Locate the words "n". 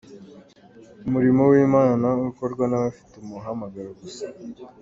2.67-2.73